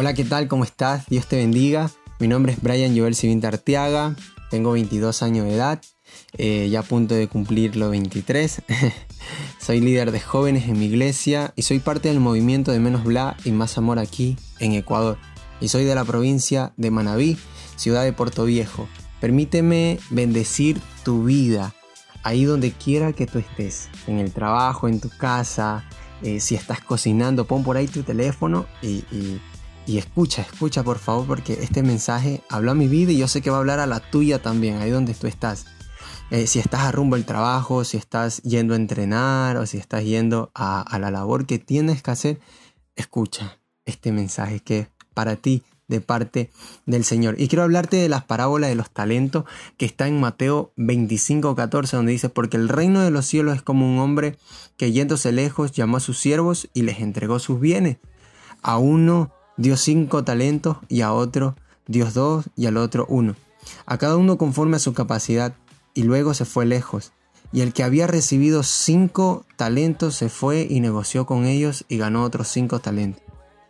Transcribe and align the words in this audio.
Hola, 0.00 0.14
¿qué 0.14 0.24
tal? 0.24 0.48
¿Cómo 0.48 0.64
estás? 0.64 1.04
Dios 1.10 1.26
te 1.26 1.36
bendiga. 1.36 1.90
Mi 2.20 2.26
nombre 2.26 2.52
es 2.52 2.62
Brian 2.62 2.96
Joel 2.96 3.14
Civinta 3.14 3.48
Arteaga, 3.48 4.16
tengo 4.50 4.72
22 4.72 5.22
años 5.22 5.44
de 5.44 5.54
edad, 5.54 5.82
eh, 6.38 6.70
ya 6.70 6.80
a 6.80 6.82
punto 6.82 7.14
de 7.14 7.28
cumplir 7.28 7.76
los 7.76 7.90
23. 7.90 8.62
soy 9.60 9.80
líder 9.80 10.10
de 10.10 10.18
jóvenes 10.18 10.70
en 10.70 10.78
mi 10.78 10.86
iglesia 10.86 11.52
y 11.54 11.64
soy 11.64 11.80
parte 11.80 12.08
del 12.08 12.18
movimiento 12.18 12.72
de 12.72 12.80
Menos 12.80 13.04
Bla 13.04 13.36
y 13.44 13.50
Más 13.52 13.76
Amor 13.76 13.98
aquí 13.98 14.38
en 14.58 14.72
Ecuador. 14.72 15.18
Y 15.60 15.68
soy 15.68 15.84
de 15.84 15.94
la 15.94 16.06
provincia 16.06 16.72
de 16.78 16.90
Manabí, 16.90 17.36
ciudad 17.76 18.02
de 18.02 18.14
Puerto 18.14 18.46
Viejo. 18.46 18.88
Permíteme 19.20 19.98
bendecir 20.08 20.80
tu 21.04 21.24
vida 21.24 21.74
ahí 22.22 22.46
donde 22.46 22.72
quiera 22.72 23.12
que 23.12 23.26
tú 23.26 23.38
estés, 23.38 23.90
en 24.06 24.18
el 24.18 24.32
trabajo, 24.32 24.88
en 24.88 24.98
tu 24.98 25.10
casa, 25.10 25.84
eh, 26.22 26.40
si 26.40 26.54
estás 26.54 26.80
cocinando, 26.80 27.44
pon 27.44 27.64
por 27.64 27.76
ahí 27.76 27.86
tu 27.86 28.02
teléfono 28.02 28.66
y, 28.80 29.04
escucha, 29.86 30.42
escucha 30.42 30.82
por 30.82 30.98
favor, 30.98 31.26
porque 31.26 31.54
este 31.54 31.82
mensaje 31.82 32.42
habló 32.48 32.72
a 32.72 32.74
mi 32.74 32.88
vida 32.88 33.12
y 33.12 33.18
yo 33.18 33.28
sé 33.28 33.42
que 33.42 33.50
va 33.50 33.56
a 33.56 33.60
hablar 33.60 33.80
a 33.80 33.86
la 33.86 34.00
tuya 34.00 34.40
también, 34.40 34.78
ahí 34.78 34.90
donde 34.90 35.14
tú 35.14 35.26
estás. 35.26 35.66
Eh, 36.30 36.46
si 36.46 36.60
estás 36.60 36.82
a 36.82 36.92
rumbo 36.92 37.16
al 37.16 37.24
trabajo, 37.24 37.82
si 37.82 37.96
estás 37.96 38.40
yendo 38.42 38.74
a 38.74 38.76
entrenar 38.76 39.56
o 39.56 39.66
si 39.66 39.78
estás 39.78 40.04
yendo 40.04 40.52
a, 40.54 40.96
la 41.00 41.10
labor 41.10 41.44
que 41.44 41.58
tienes 41.58 42.02
que 42.02 42.10
hacer, 42.12 42.40
escucha 42.94 43.58
este 43.84 44.12
mensaje 44.12 44.60
que 44.60 44.86
para 45.12 45.34
ti 45.34 45.64
de 45.88 46.00
parte 46.00 46.50
del 46.86 47.04
Señor. 47.04 47.34
Y 47.40 47.48
quiero 47.48 47.64
hablarte 47.64 47.96
de 47.96 48.08
las 48.08 48.22
parábolas 48.22 48.70
de 48.70 48.76
los 48.76 48.90
talentos 48.90 49.44
que 49.76 49.86
está 49.86 50.06
en 50.06 50.20
Mateo 50.20 50.72
25, 50.76 51.56
14, 51.56 51.96
donde 51.96 52.12
dice, 52.12 52.28
porque 52.28 52.56
el 52.56 52.68
reino 52.68 53.00
de 53.00 53.10
los 53.10 53.26
cielos 53.26 53.56
es 53.56 53.62
como 53.62 53.92
un 53.92 53.98
hombre 53.98 54.38
que 54.76 54.92
yéndose 54.92 55.32
lejos 55.32 55.72
llamó 55.72 55.96
a 55.96 56.00
sus 56.00 56.20
siervos 56.20 56.68
y 56.74 56.82
les 56.82 57.00
entregó 57.00 57.40
sus 57.40 57.58
bienes. 57.58 57.96
A 58.62 58.78
uno 58.78 59.32
dio 59.60 59.76
cinco 59.76 60.24
talentos 60.24 60.78
y 60.88 61.02
a 61.02 61.12
otro 61.12 61.54
dio 61.86 62.10
dos 62.10 62.46
y 62.56 62.64
al 62.64 62.78
otro 62.78 63.04
uno. 63.10 63.36
A 63.84 63.98
cada 63.98 64.16
uno 64.16 64.38
conforme 64.38 64.76
a 64.76 64.80
su 64.80 64.94
capacidad 64.94 65.52
y 65.92 66.04
luego 66.04 66.32
se 66.32 66.46
fue 66.46 66.64
lejos. 66.64 67.12
Y 67.52 67.60
el 67.60 67.74
que 67.74 67.82
había 67.82 68.06
recibido 68.06 68.62
cinco 68.62 69.44
talentos 69.56 70.14
se 70.14 70.30
fue 70.30 70.66
y 70.68 70.80
negoció 70.80 71.26
con 71.26 71.44
ellos 71.44 71.84
y 71.88 71.98
ganó 71.98 72.22
otros 72.24 72.48
cinco 72.48 72.78
talentos. 72.78 73.22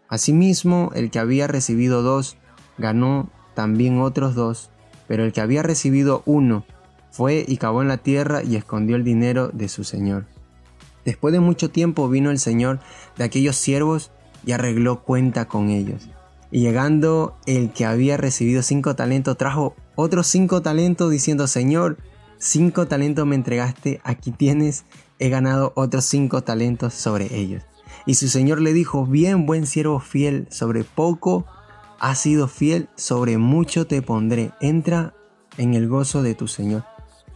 Asimismo, 0.08 0.92
el 0.94 1.10
que 1.10 1.18
había 1.18 1.48
recibido 1.48 2.02
dos, 2.02 2.36
ganó 2.78 3.28
también 3.54 4.00
otros 4.00 4.36
dos, 4.36 4.70
pero 5.08 5.24
el 5.24 5.32
que 5.32 5.40
había 5.40 5.64
recibido 5.64 6.22
uno, 6.24 6.64
fue 7.10 7.44
y 7.48 7.56
cavó 7.56 7.82
en 7.82 7.88
la 7.88 7.96
tierra 7.96 8.44
y 8.44 8.54
escondió 8.54 8.94
el 8.94 9.02
dinero 9.02 9.50
de 9.52 9.68
su 9.68 9.82
señor. 9.82 10.26
Después 11.04 11.32
de 11.32 11.40
mucho 11.40 11.70
tiempo 11.70 12.08
vino 12.08 12.30
el 12.30 12.38
señor 12.38 12.78
de 13.16 13.24
aquellos 13.24 13.56
siervos 13.56 14.12
y 14.44 14.52
arregló 14.52 15.02
cuenta 15.02 15.46
con 15.46 15.70
ellos. 15.70 16.08
Y 16.50 16.60
llegando 16.60 17.36
el 17.46 17.72
que 17.72 17.84
había 17.84 18.16
recibido 18.16 18.62
cinco 18.62 18.96
talentos, 18.96 19.36
trajo 19.36 19.74
otros 19.94 20.26
cinco 20.26 20.62
talentos 20.62 21.10
diciendo, 21.10 21.46
Señor, 21.46 21.98
cinco 22.38 22.86
talentos 22.86 23.26
me 23.26 23.36
entregaste, 23.36 24.00
aquí 24.02 24.32
tienes, 24.32 24.84
he 25.18 25.28
ganado 25.28 25.72
otros 25.76 26.04
cinco 26.06 26.42
talentos 26.42 26.94
sobre 26.94 27.36
ellos. 27.36 27.62
Y 28.06 28.14
su 28.14 28.28
señor 28.28 28.60
le 28.60 28.72
dijo, 28.72 29.06
bien 29.06 29.46
buen 29.46 29.66
siervo 29.66 30.00
fiel, 30.00 30.48
sobre 30.50 30.84
poco 30.84 31.46
has 32.00 32.18
sido 32.18 32.48
fiel, 32.48 32.88
sobre 32.96 33.36
mucho 33.38 33.86
te 33.86 34.02
pondré, 34.02 34.52
entra 34.60 35.14
en 35.58 35.74
el 35.74 35.86
gozo 35.88 36.22
de 36.22 36.34
tu 36.34 36.48
señor. 36.48 36.84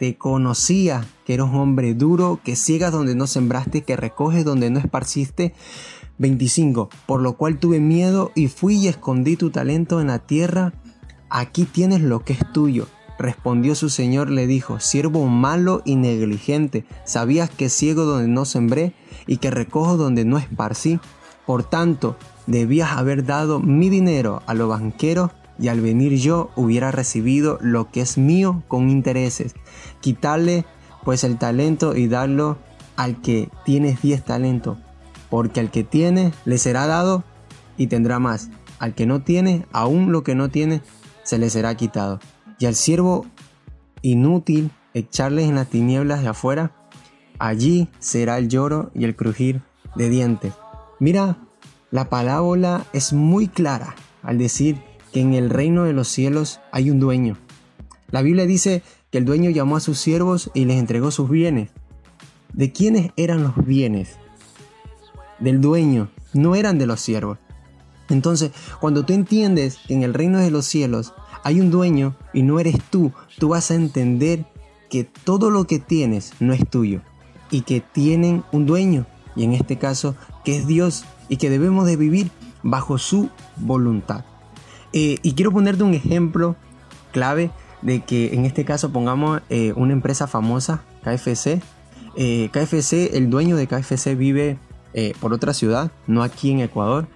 te 0.00 0.16
conocía 0.16 1.06
que 1.26 1.34
eres 1.34 1.44
un 1.44 1.56
hombre 1.56 1.92
duro, 1.92 2.40
que 2.42 2.56
ciegas 2.56 2.90
donde 2.90 3.14
no 3.14 3.26
sembraste, 3.26 3.82
que 3.82 3.96
recoges 3.96 4.46
donde 4.46 4.70
no 4.70 4.78
esparciste. 4.78 5.52
25. 6.16 6.88
Por 7.04 7.20
lo 7.20 7.34
cual 7.34 7.58
tuve 7.58 7.80
miedo 7.80 8.32
y 8.34 8.48
fui 8.48 8.76
y 8.76 8.88
escondí 8.88 9.36
tu 9.36 9.50
talento 9.50 10.00
en 10.00 10.06
la 10.06 10.18
tierra. 10.18 10.72
Aquí 11.28 11.64
tienes 11.64 12.00
lo 12.00 12.24
que 12.24 12.32
es 12.32 12.40
tuyo. 12.54 12.86
Respondió 13.18 13.74
su 13.74 13.90
señor, 13.90 14.30
le 14.30 14.46
dijo, 14.46 14.80
siervo 14.80 15.26
malo 15.26 15.82
y 15.84 15.96
negligente, 15.96 16.86
sabías 17.04 17.50
que 17.50 17.68
ciego 17.68 18.06
donde 18.06 18.28
no 18.28 18.46
sembré 18.46 18.94
y 19.26 19.36
que 19.36 19.50
recojo 19.50 19.98
donde 19.98 20.24
no 20.24 20.38
esparcí. 20.38 20.98
Por 21.44 21.62
tanto, 21.62 22.16
debías 22.46 22.92
haber 22.92 23.26
dado 23.26 23.60
mi 23.60 23.90
dinero 23.90 24.42
a 24.46 24.54
los 24.54 24.70
banqueros 24.70 25.30
y 25.60 25.68
al 25.68 25.80
venir 25.80 26.16
yo 26.16 26.50
hubiera 26.56 26.90
recibido 26.90 27.58
lo 27.60 27.90
que 27.90 28.00
es 28.00 28.16
mío 28.16 28.62
con 28.66 28.88
intereses. 28.88 29.54
Quitarle 30.00 30.64
pues 31.04 31.22
el 31.22 31.38
talento 31.38 31.94
y 31.94 32.08
darlo 32.08 32.58
al 32.96 33.20
que 33.20 33.50
tiene 33.64 33.96
10 34.02 34.24
talentos, 34.24 34.78
porque 35.28 35.60
al 35.60 35.70
que 35.70 35.84
tiene 35.84 36.32
le 36.44 36.58
será 36.58 36.86
dado 36.86 37.24
y 37.76 37.86
tendrá 37.88 38.18
más. 38.18 38.50
Al 38.78 38.94
que 38.94 39.06
no 39.06 39.22
tiene, 39.22 39.66
aún 39.72 40.12
lo 40.12 40.22
que 40.22 40.34
no 40.34 40.48
tiene, 40.48 40.80
se 41.22 41.38
le 41.38 41.50
será 41.50 41.74
quitado. 41.74 42.20
Y 42.58 42.66
al 42.66 42.74
siervo 42.74 43.26
inútil 44.02 44.70
echarles 44.94 45.48
en 45.48 45.54
las 45.54 45.68
tinieblas 45.68 46.22
de 46.22 46.28
afuera, 46.28 46.72
allí 47.38 47.88
será 47.98 48.38
el 48.38 48.48
lloro 48.48 48.90
y 48.94 49.04
el 49.04 49.14
crujir 49.14 49.60
de 49.94 50.08
dientes. 50.08 50.54
Mira, 50.98 51.36
la 51.90 52.08
parábola 52.08 52.86
es 52.92 53.12
muy 53.12 53.48
clara 53.48 53.94
al 54.22 54.38
decir 54.38 54.89
que 55.12 55.20
en 55.20 55.34
el 55.34 55.50
reino 55.50 55.84
de 55.84 55.92
los 55.92 56.08
cielos 56.08 56.60
hay 56.72 56.90
un 56.90 57.00
dueño. 57.00 57.36
La 58.10 58.22
Biblia 58.22 58.46
dice 58.46 58.82
que 59.10 59.18
el 59.18 59.24
dueño 59.24 59.50
llamó 59.50 59.76
a 59.76 59.80
sus 59.80 59.98
siervos 59.98 60.50
y 60.54 60.64
les 60.64 60.78
entregó 60.78 61.10
sus 61.10 61.28
bienes. 61.28 61.70
¿De 62.52 62.72
quiénes 62.72 63.12
eran 63.16 63.42
los 63.42 63.64
bienes? 63.64 64.16
Del 65.38 65.60
dueño, 65.60 66.10
no 66.32 66.54
eran 66.54 66.78
de 66.78 66.86
los 66.86 67.00
siervos. 67.00 67.38
Entonces, 68.08 68.50
cuando 68.80 69.04
tú 69.04 69.12
entiendes 69.12 69.78
que 69.86 69.94
en 69.94 70.02
el 70.02 70.14
reino 70.14 70.38
de 70.38 70.50
los 70.50 70.66
cielos 70.66 71.14
hay 71.44 71.60
un 71.60 71.70
dueño 71.70 72.16
y 72.32 72.42
no 72.42 72.58
eres 72.58 72.76
tú, 72.90 73.12
tú 73.38 73.50
vas 73.50 73.70
a 73.70 73.76
entender 73.76 74.46
que 74.90 75.04
todo 75.04 75.50
lo 75.50 75.64
que 75.64 75.78
tienes 75.78 76.32
no 76.40 76.52
es 76.52 76.68
tuyo 76.68 77.00
y 77.50 77.62
que 77.62 77.80
tienen 77.80 78.44
un 78.52 78.66
dueño, 78.66 79.06
y 79.36 79.44
en 79.44 79.52
este 79.52 79.78
caso 79.78 80.16
que 80.44 80.56
es 80.56 80.66
Dios 80.66 81.04
y 81.28 81.36
que 81.36 81.50
debemos 81.50 81.86
de 81.86 81.96
vivir 81.96 82.30
bajo 82.62 82.98
su 82.98 83.30
voluntad. 83.56 84.24
Eh, 84.92 85.18
y 85.22 85.34
quiero 85.34 85.52
ponerte 85.52 85.82
un 85.82 85.94
ejemplo 85.94 86.56
clave 87.12 87.50
de 87.82 88.00
que 88.00 88.34
en 88.34 88.44
este 88.44 88.64
caso 88.64 88.90
pongamos 88.90 89.40
eh, 89.48 89.72
una 89.76 89.92
empresa 89.92 90.26
famosa, 90.26 90.82
KFC. 91.02 91.62
Eh, 92.16 92.50
KFC, 92.52 93.16
el 93.16 93.30
dueño 93.30 93.56
de 93.56 93.66
KFC 93.66 94.16
vive 94.16 94.58
por 95.20 95.32
otra 95.32 95.54
ciudad, 95.54 95.92
no 96.08 96.24
aquí 96.24 96.50
en 96.50 96.58
Ecuador, 96.58 97.06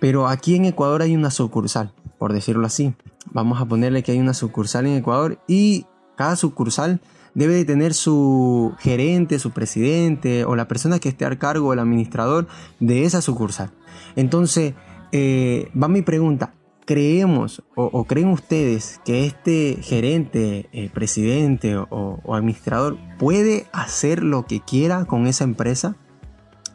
pero 0.00 0.28
aquí 0.28 0.54
en 0.54 0.66
Ecuador 0.66 1.00
hay 1.00 1.16
una 1.16 1.30
sucursal, 1.30 1.94
por 2.18 2.34
decirlo 2.34 2.66
así. 2.66 2.92
Vamos 3.32 3.58
a 3.58 3.64
ponerle 3.64 4.02
que 4.02 4.12
hay 4.12 4.18
una 4.18 4.34
sucursal 4.34 4.86
en 4.86 4.98
Ecuador 4.98 5.38
y 5.48 5.86
cada 6.14 6.36
sucursal 6.36 7.00
debe 7.32 7.54
de 7.54 7.64
tener 7.64 7.94
su 7.94 8.74
gerente, 8.80 9.38
su 9.38 9.52
presidente 9.52 10.44
o 10.44 10.56
la 10.56 10.68
persona 10.68 10.98
que 10.98 11.08
esté 11.08 11.24
al 11.24 11.38
cargo, 11.38 11.72
el 11.72 11.78
administrador 11.78 12.48
de 12.80 13.04
esa 13.04 13.22
sucursal. 13.22 13.70
Entonces, 14.14 14.74
va 15.14 15.88
mi 15.88 16.02
pregunta, 16.02 16.52
creemos 16.86 17.62
o, 17.74 18.04
creen 18.04 18.28
ustedes 18.28 19.00
que 19.04 19.26
este 19.26 19.78
gerente, 19.82 20.68
eh, 20.72 20.88
presidente 20.88 21.76
o, 21.76 22.34
administrador 22.34 22.96
puede 23.18 23.66
hacer 23.72 24.22
lo 24.22 24.46
que 24.46 24.60
quiera 24.60 25.04
con 25.04 25.26
esa 25.26 25.44
empresa? 25.44 25.96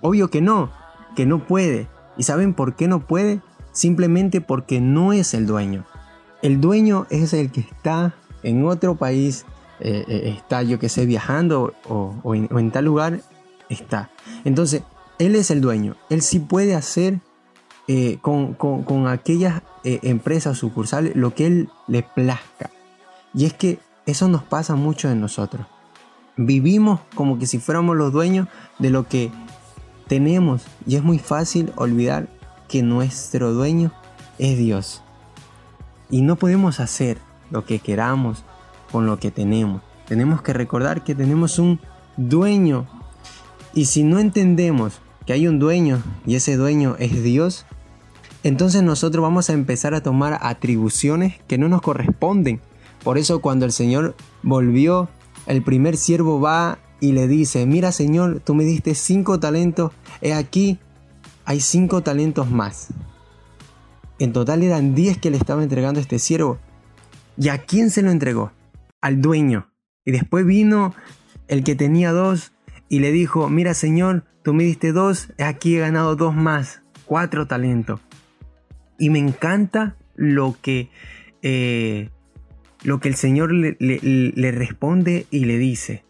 Obvio 0.01 0.29
que 0.29 0.41
no, 0.41 0.69
que 1.15 1.25
no 1.25 1.47
puede. 1.47 1.87
¿Y 2.17 2.23
saben 2.23 2.53
por 2.53 2.75
qué 2.75 2.87
no 2.87 3.07
puede? 3.07 3.41
Simplemente 3.71 4.41
porque 4.41 4.81
no 4.81 5.13
es 5.13 5.33
el 5.33 5.47
dueño. 5.47 5.85
El 6.41 6.59
dueño 6.59 7.07
es 7.09 7.33
el 7.33 7.51
que 7.51 7.61
está 7.61 8.13
en 8.43 8.65
otro 8.65 8.95
país, 8.95 9.45
eh, 9.79 10.03
eh, 10.07 10.35
está 10.37 10.61
yo 10.61 10.77
que 10.77 10.89
sé 10.89 11.05
viajando 11.05 11.73
o, 11.87 12.35
en, 12.35 12.49
o 12.51 12.59
en 12.59 12.71
tal 12.71 12.85
lugar, 12.85 13.21
está. 13.69 14.09
Entonces, 14.43 14.83
él 15.19 15.35
es 15.35 15.51
el 15.51 15.61
dueño. 15.61 15.95
Él 16.09 16.21
sí 16.21 16.39
puede 16.39 16.75
hacer 16.75 17.19
eh, 17.87 18.19
con, 18.21 18.53
con, 18.53 19.07
aquellas 19.07 19.63
eh, 19.83 19.99
empresas 20.03 20.57
sucursales 20.57 21.15
lo 21.15 21.33
que 21.33 21.47
él 21.47 21.69
le 21.87 22.03
plazca. 22.03 22.69
Y 23.33 23.45
es 23.45 23.53
que 23.53 23.79
eso 24.05 24.27
nos 24.27 24.43
pasa 24.43 24.75
mucho 24.75 25.09
en 25.09 25.21
nosotros. 25.21 25.65
Vivimos 26.37 26.99
como 27.15 27.39
que 27.39 27.47
si 27.47 27.59
fuéramos 27.59 27.97
los 27.97 28.13
dueños 28.13 28.47
de 28.79 28.89
lo 28.89 29.07
que 29.07 29.31
tenemos 30.07 30.65
y 30.85 30.95
es 30.95 31.03
muy 31.03 31.19
fácil 31.19 31.71
olvidar 31.75 32.27
que 32.67 32.83
nuestro 32.83 33.53
dueño 33.53 33.91
es 34.37 34.57
Dios. 34.57 35.01
Y 36.09 36.21
no 36.21 36.35
podemos 36.35 36.79
hacer 36.79 37.17
lo 37.49 37.65
que 37.65 37.79
queramos 37.79 38.43
con 38.91 39.05
lo 39.05 39.19
que 39.19 39.31
tenemos. 39.31 39.81
tenemos 40.07 40.41
que 40.41 40.51
recordar 40.51 41.03
que 41.03 41.15
tenemos 41.15 41.57
un 41.59 41.79
dueño. 42.17 42.87
Y 43.73 43.85
si 43.85 44.03
no 44.03 44.19
entendemos 44.19 44.99
que 45.25 45.33
hay 45.33 45.47
un 45.47 45.59
dueño 45.59 46.01
y 46.25 46.35
ese 46.35 46.55
dueño 46.55 46.95
es 46.99 47.23
Dios, 47.23 47.65
entonces 48.43 48.81
nosotros 48.83 49.21
vamos 49.21 49.49
a 49.49 49.53
empezar 49.53 49.93
a 49.93 50.01
tomar 50.01 50.39
atribuciones 50.41 51.39
que 51.47 51.57
no 51.57 51.69
nos 51.69 51.81
corresponden. 51.81 52.59
Por 53.03 53.17
eso 53.17 53.41
cuando 53.41 53.65
el 53.65 53.71
Señor 53.71 54.15
volvió, 54.43 55.09
el 55.45 55.63
primer 55.63 55.97
siervo 55.97 56.39
va 56.39 56.79
y 56.99 57.13
le 57.13 57.27
dice, 57.27 57.65
mira 57.65 57.91
Señor, 57.91 58.41
tú 58.43 58.55
me 58.55 58.63
diste 58.63 58.95
cinco 58.95 59.39
talentos, 59.39 59.91
he 60.21 60.33
aquí, 60.33 60.79
hay 61.45 61.59
cinco 61.59 62.01
talentos 62.01 62.49
más. 62.49 62.89
En 64.19 64.33
total 64.33 64.61
eran 64.61 64.93
diez 64.93 65.17
que 65.17 65.31
le 65.31 65.37
estaba 65.37 65.63
entregando 65.63 65.99
este 65.99 66.19
siervo. 66.19 66.59
¿Y 67.37 67.49
a 67.49 67.57
quién 67.59 67.89
se 67.89 68.03
lo 68.03 68.11
entregó? 68.11 68.51
Al 69.01 69.19
dueño. 69.19 69.71
Y 70.05 70.11
después 70.11 70.45
vino 70.45 70.93
el 71.47 71.63
que 71.63 71.75
tenía 71.75 72.11
dos 72.11 72.51
y 72.91 72.99
le 72.99 73.13
dijo, 73.13 73.49
mira 73.49 73.73
Señor, 73.73 74.25
tú 74.43 74.53
me 74.53 74.65
diste 74.65 74.91
dos, 74.91 75.31
aquí 75.39 75.77
he 75.77 75.79
ganado 75.79 76.17
dos 76.17 76.35
más, 76.35 76.81
cuatro 77.05 77.47
talentos. 77.47 78.01
Y 78.99 79.09
me 79.09 79.17
encanta 79.17 79.95
lo 80.17 80.57
que, 80.61 80.89
eh, 81.41 82.09
lo 82.83 82.99
que 82.99 83.07
el 83.07 83.15
Señor 83.15 83.53
le, 83.53 84.51
responde 84.51 85.25
y 85.31 85.45
le 85.45 85.57
dice. 85.57 86.03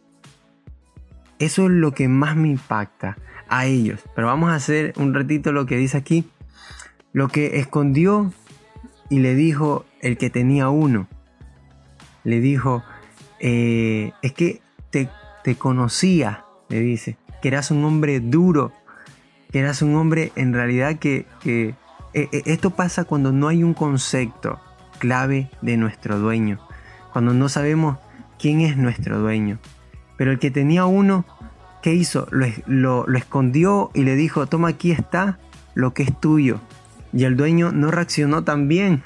Eso 1.38 1.66
es 1.66 1.72
lo 1.72 1.92
que 1.92 2.08
más 2.08 2.36
me 2.36 2.48
impacta 2.48 3.16
a 3.48 3.68
ellos. 3.68 4.02
Pero 4.16 4.26
vamos 4.26 4.50
a 4.50 4.56
hacer 4.56 4.94
un 4.98 5.14
ratito 5.14 5.52
lo 5.52 5.68
que 5.68 5.78
dice 5.78 5.98
aquí. 5.98 6.26
Lo 7.14 7.28
que 7.28 7.60
escondió 7.60 8.34
y 9.08 9.20
le 9.20 9.36
dijo 9.36 9.86
el 10.00 10.18
que 10.18 10.32
tenía 10.32 10.70
uno. 10.70 11.08
Le 12.24 12.40
dijo, 12.40 12.84
eh, 13.40 14.14
es 14.24 14.34
que 14.34 14.62
te 14.92 15.56
conocía, 15.56 16.46
le 16.72 16.80
dice, 16.80 17.18
que 17.42 17.50
eras 17.50 17.70
un 17.70 17.84
hombre 17.84 18.22
duro, 18.22 18.72
que 19.52 19.60
eras 19.60 19.82
un 19.82 19.96
hombre 19.96 20.32
en 20.36 20.54
realidad 20.54 20.98
que, 20.98 21.26
eh, 21.44 21.74
eh, 22.14 22.30
esto 22.46 22.72
pasa 22.72 23.04
cuando 23.04 23.32
no 23.34 23.50
hay 23.50 23.64
un 23.64 23.74
concepto 23.74 24.60
clave 25.00 25.52
de 25.62 25.76
nuestro 25.76 26.18
dueño, 26.18 26.60
cuando 27.12 27.34
no 27.34 27.50
sabemos 27.50 27.98
quién 28.40 28.62
es 28.62 28.78
nuestro 28.78 29.20
dueño. 29.20 29.60
Pero 30.18 30.32
el 30.32 30.40
que 30.40 30.50
tenía 30.50 30.86
uno, 30.86 31.26
¿qué 31.82 31.94
hizo? 31.94 32.28
Lo, 32.32 33.06
lo, 33.06 33.18
escondió 33.18 33.92
y 33.94 34.04
le 34.04 34.16
dijo, 34.16 34.48
toma 34.48 34.70
aquí 34.70 34.92
está 34.92 35.40
lo 35.74 35.94
que 35.94 36.04
es 36.04 36.20
tuyo. 36.20 36.62
Y 37.12 37.26
el 37.26 37.36
dueño 37.36 37.72
no 37.74 37.92
reaccionó 37.92 38.44
tan 38.44 38.70
bien. 38.70 39.04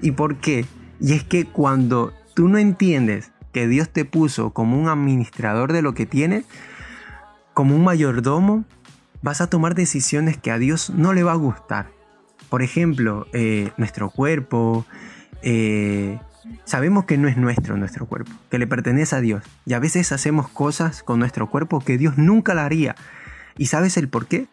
¿Y 0.00 0.12
por 0.12 0.36
qué? 0.36 0.66
Y 1.00 1.14
es 1.14 1.24
que 1.24 1.46
cuando 1.46 2.12
tú 2.34 2.48
no 2.48 2.58
entiendes 2.58 3.32
que 3.52 3.66
Dios 3.66 3.88
te 3.88 4.04
puso 4.04 4.50
como 4.50 4.78
un 4.78 4.88
administrador 4.88 5.72
de 5.72 5.82
lo 5.82 5.94
que 5.94 6.06
tienes, 6.06 6.44
como 7.60 7.76
un 7.76 7.84
mayordomo, 7.84 8.64
vas 9.20 9.42
a 9.42 9.48
tomar 9.48 9.74
decisiones 9.74 10.38
que 10.38 10.50
a 10.50 10.56
Dios 10.56 10.88
no 10.88 11.12
le 11.12 11.24
va 11.24 11.32
a 11.32 11.34
gustar. 11.34 11.90
Por 12.48 12.62
ejemplo, 12.62 13.26
eh, 13.34 13.70
nuestro 13.76 14.08
cuerpo, 14.08 14.86
eh, 15.42 16.18
sabemos 16.64 17.04
que 17.04 17.18
no 17.18 17.28
es 17.28 17.36
nuestro 17.36 17.76
nuestro 17.76 18.06
cuerpo, 18.06 18.32
que 18.50 18.58
le 18.58 18.66
pertenece 18.66 19.14
a 19.14 19.20
Dios. 19.20 19.44
Y 19.66 19.74
a 19.74 19.78
veces 19.78 20.10
hacemos 20.10 20.48
cosas 20.48 21.02
con 21.02 21.18
nuestro 21.18 21.50
cuerpo 21.50 21.80
que 21.80 21.98
Dios 21.98 22.16
nunca 22.16 22.54
la 22.54 22.64
haría. 22.64 22.94
¿Y 23.58 23.66
sabes 23.66 23.98
el 23.98 24.08
por 24.08 24.26
qué? 24.26 24.48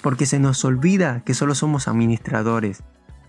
Porque 0.00 0.26
se 0.26 0.40
nos 0.40 0.64
olvida 0.64 1.22
que 1.24 1.34
solo 1.34 1.54
somos 1.54 1.86
administradores. 1.86 2.82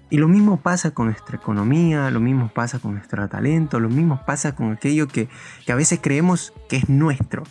Y 0.10 0.18
lo 0.18 0.28
mismo 0.28 0.60
pasa 0.60 0.90
con 0.90 1.06
nuestra 1.06 1.38
economía, 1.38 2.10
lo 2.10 2.20
mismo 2.20 2.52
pasa 2.52 2.80
con 2.80 2.96
nuestro 2.96 3.30
talento, 3.30 3.80
lo 3.80 3.90
mismo 3.90 4.26
pasa 4.26 4.56
con 4.56 4.72
aquello 4.72 5.08
que, 5.08 5.30
que 5.68 5.72
a 5.72 5.76
veces 5.76 6.00
creemos 6.02 6.52
que 6.68 6.78
es 6.78 6.90
nuestro, 6.90 7.44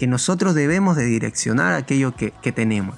que 0.00 0.06
nosotros 0.06 0.54
debemos 0.54 0.96
de 0.96 1.04
direccionar 1.04 1.74
aquello 1.74 2.16
que, 2.16 2.32
que 2.40 2.52
tenemos 2.52 2.96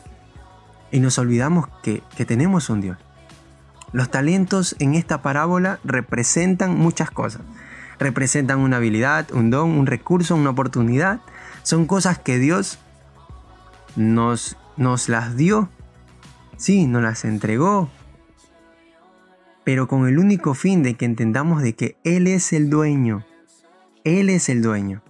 y 0.93 1.01
nos 1.01 1.19
olvidamos 1.19 1.67
que, 1.83 2.01
tenemos 2.25 2.71
un 2.71 2.81
Dios. 2.81 2.97
Los 3.91 4.09
talentos 4.09 4.77
en 4.79 4.95
esta 4.95 5.21
parábola 5.21 5.81
representan 5.83 6.79
muchas 6.79 7.11
cosas. 7.11 7.43
Representan 7.99 8.61
una 8.61 8.77
habilidad, 8.77 9.33
un 9.33 9.51
don, 9.51 9.71
un 9.71 9.87
recurso, 9.87 10.37
una 10.37 10.51
oportunidad. 10.51 11.19
Son 11.65 11.87
cosas 11.87 12.21
que 12.21 12.39
Dios 12.39 12.79
nos, 13.97 14.57
nos 14.77 15.09
las 15.09 15.37
dio. 15.37 15.71
Sí, 16.57 16.87
nos 16.87 17.03
las 17.03 17.25
entregó. 17.25 17.91
Pero 19.65 19.89
con 19.89 20.07
el 20.07 20.21
único 20.21 20.55
fin 20.55 20.85
de 20.85 20.95
que 20.95 21.05
entendamos 21.05 21.63
de 21.63 21.75
que 21.75 21.97
Él 22.05 22.29
es 22.29 22.53
el 22.53 22.71
dueño. 22.71 23.25
Él 24.05 24.31
es 24.31 24.49
el 24.49 24.63
dueño 24.63 25.03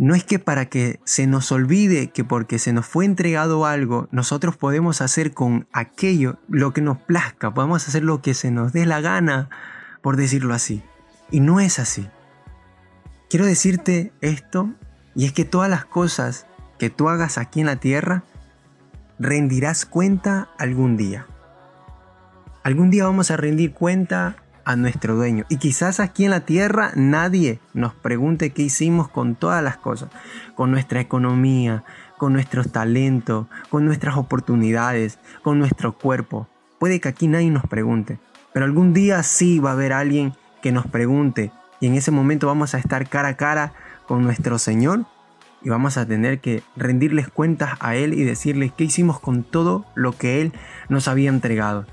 no 0.00 0.14
es 0.14 0.24
que 0.24 0.38
para 0.38 0.64
que 0.64 0.98
se 1.04 1.26
nos 1.26 1.52
olvide 1.52 2.08
que 2.08 2.24
porque 2.24 2.58
se 2.58 2.72
nos 2.72 2.86
fue 2.86 3.04
entregado 3.04 3.66
algo, 3.66 4.08
nosotros 4.12 4.56
podemos 4.56 5.02
hacer 5.02 5.34
con 5.34 5.68
aquello 5.74 6.38
lo 6.48 6.72
que 6.72 6.80
nos 6.80 6.96
plazca, 6.96 7.52
podemos 7.52 7.86
hacer 7.86 8.02
lo 8.02 8.22
que 8.22 8.32
se 8.32 8.50
nos 8.50 8.72
dé 8.72 8.86
la 8.86 9.02
gana, 9.02 9.50
por 10.00 10.16
decirlo 10.16 10.54
así. 10.54 10.82
Y 11.30 11.40
no 11.40 11.60
es 11.60 11.78
así. 11.78 12.08
Quiero 13.28 13.44
decirte 13.44 14.10
esto, 14.22 14.70
y 15.14 15.26
es 15.26 15.34
que 15.34 15.44
todas 15.44 15.68
las 15.68 15.84
cosas 15.84 16.46
que 16.78 16.88
tú 16.88 17.10
hagas 17.10 17.36
aquí 17.36 17.60
en 17.60 17.66
la 17.66 17.76
tierra, 17.76 18.24
rendirás 19.18 19.84
cuenta 19.84 20.48
algún 20.58 20.96
día. 20.96 21.26
Algún 22.62 22.90
día 22.90 23.04
vamos 23.04 23.30
a 23.30 23.36
rendir 23.36 23.74
cuenta 23.74 24.36
a 24.64 24.76
nuestro 24.76 25.16
dueño. 25.16 25.44
Y 25.48 25.56
quizás 25.56 26.00
aquí 26.00 26.24
en 26.24 26.30
la 26.30 26.40
tierra 26.40 26.92
nadie 26.94 27.60
nos 27.74 27.94
pregunte 27.94 28.50
qué 28.50 28.62
hicimos 28.62 29.08
con 29.08 29.34
todas 29.34 29.62
las 29.62 29.76
cosas, 29.76 30.10
con 30.54 30.70
nuestra 30.70 31.00
economía, 31.00 31.84
con 32.18 32.32
nuestros 32.32 32.70
talentos, 32.70 33.46
con 33.70 33.84
nuestras 33.84 34.16
oportunidades, 34.16 35.18
con 35.42 35.58
nuestro 35.58 35.96
cuerpo. 35.96 36.48
Puede 36.78 37.00
que 37.00 37.08
aquí 37.08 37.28
nadie 37.28 37.50
nos 37.50 37.66
pregunte, 37.66 38.18
pero 38.52 38.64
algún 38.64 38.92
día 38.92 39.22
sí 39.22 39.58
va 39.58 39.70
a 39.70 39.74
haber 39.74 39.92
alguien 39.92 40.34
que 40.62 40.72
nos 40.72 40.86
pregunte 40.86 41.52
y 41.80 41.86
en 41.86 41.94
ese 41.94 42.10
momento 42.10 42.46
vamos 42.46 42.74
a 42.74 42.78
estar 42.78 43.08
cara 43.08 43.28
a 43.28 43.36
cara 43.36 43.72
con 44.06 44.22
nuestro 44.22 44.58
Señor 44.58 45.06
y 45.62 45.68
vamos 45.68 45.96
a 45.96 46.06
tener 46.06 46.40
que 46.40 46.62
rendirles 46.76 47.28
cuentas 47.28 47.72
a 47.80 47.94
Él 47.94 48.14
y 48.14 48.24
decirles 48.24 48.72
qué 48.76 48.84
hicimos 48.84 49.20
con 49.20 49.42
todo 49.42 49.86
lo 49.94 50.12
que 50.12 50.40
Él 50.40 50.52
nos 50.88 51.08
había 51.08 51.30
entregado 51.30 51.86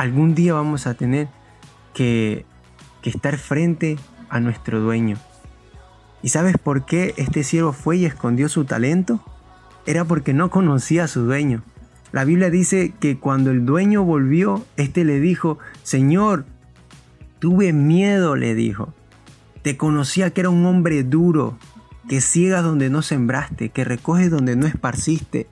algún 0.00 0.34
día 0.34 0.54
vamos 0.54 0.86
a 0.86 0.94
tener 0.94 1.28
que, 1.94 2.44
estar 3.02 3.38
frente 3.38 3.98
a 4.28 4.40
nuestro 4.40 4.80
dueño. 4.80 5.16
¿Y 6.22 6.28
sabes 6.28 6.58
por 6.58 6.84
qué 6.84 7.14
este 7.16 7.44
siervo 7.44 7.72
fue 7.72 7.96
y 7.96 8.04
escondió 8.04 8.48
su 8.48 8.64
talento? 8.64 9.24
Era 9.86 10.04
porque 10.04 10.34
no 10.34 10.50
conocía 10.50 11.04
a 11.04 11.08
su 11.08 11.22
dueño. 11.22 11.62
La 12.12 12.24
Biblia 12.24 12.50
dice 12.50 12.92
que 13.00 13.18
cuando 13.18 13.50
el 13.50 13.64
dueño 13.64 14.04
volvió, 14.04 14.64
éste 14.76 15.04
le 15.04 15.18
dijo, 15.18 15.58
Señor, 15.82 16.44
tuve 17.38 17.72
miedo, 17.72 18.36
le 18.36 18.54
dijo. 18.54 18.92
Te 19.62 19.76
conocía 19.76 20.30
que 20.30 20.42
era 20.42 20.50
un 20.50 20.66
hombre 20.66 21.02
duro, 21.02 21.58
que 22.08 22.20
ciega 22.20 22.60
donde 22.60 22.90
no 22.90 23.00
sembraste, 23.00 23.70
que 23.70 23.84
recoges 23.84 24.30
donde 24.30 24.56
no 24.56 24.66
esparciste. 24.66 25.46